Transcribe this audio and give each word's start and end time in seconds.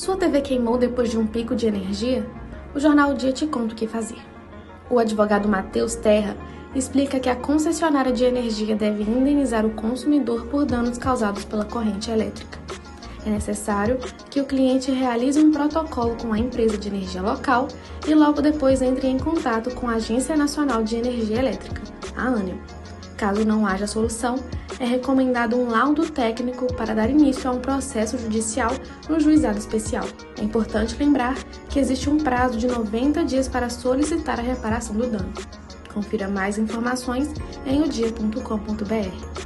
Sua 0.00 0.16
TV 0.16 0.40
queimou 0.40 0.78
depois 0.78 1.10
de 1.10 1.18
um 1.18 1.26
pico 1.26 1.54
de 1.54 1.66
energia? 1.66 2.26
O 2.74 2.80
Jornal 2.80 3.10
o 3.10 3.14
Dia 3.14 3.34
te 3.34 3.46
conta 3.46 3.74
o 3.74 3.76
que 3.76 3.86
fazer. 3.86 4.16
O 4.88 4.98
advogado 4.98 5.46
Matheus 5.46 5.94
Terra 5.94 6.34
explica 6.74 7.20
que 7.20 7.28
a 7.28 7.36
concessionária 7.36 8.10
de 8.10 8.24
energia 8.24 8.74
deve 8.74 9.02
indenizar 9.02 9.66
o 9.66 9.74
consumidor 9.74 10.46
por 10.46 10.64
danos 10.64 10.96
causados 10.96 11.44
pela 11.44 11.66
corrente 11.66 12.10
elétrica. 12.10 12.58
É 13.26 13.28
necessário 13.28 13.98
que 14.30 14.40
o 14.40 14.46
cliente 14.46 14.90
realize 14.90 15.38
um 15.38 15.52
protocolo 15.52 16.16
com 16.16 16.32
a 16.32 16.38
empresa 16.38 16.78
de 16.78 16.88
energia 16.88 17.20
local 17.20 17.68
e 18.08 18.14
logo 18.14 18.40
depois 18.40 18.80
entre 18.80 19.06
em 19.06 19.18
contato 19.18 19.70
com 19.74 19.86
a 19.86 19.96
Agência 19.96 20.34
Nacional 20.34 20.82
de 20.82 20.96
Energia 20.96 21.40
Elétrica, 21.40 21.82
a 22.16 22.22
ANEL. 22.22 22.56
Caso 23.18 23.44
não 23.44 23.66
haja 23.66 23.86
solução, 23.86 24.36
é 24.80 24.86
recomendado 24.86 25.56
um 25.56 25.68
laudo 25.68 26.10
técnico 26.10 26.66
para 26.74 26.94
dar 26.94 27.10
início 27.10 27.48
a 27.48 27.52
um 27.52 27.60
processo 27.60 28.18
judicial 28.18 28.72
no 29.08 29.20
juizado 29.20 29.58
especial. 29.58 30.06
É 30.38 30.42
importante 30.42 30.96
lembrar 30.98 31.36
que 31.68 31.78
existe 31.78 32.08
um 32.08 32.16
prazo 32.16 32.58
de 32.58 32.66
90 32.66 33.24
dias 33.24 33.46
para 33.46 33.68
solicitar 33.68 34.40
a 34.40 34.42
reparação 34.42 34.96
do 34.96 35.06
dano. 35.06 35.32
Confira 35.92 36.28
mais 36.28 36.56
informações 36.56 37.28
em 37.66 37.82
odia.com.br. 37.82 39.39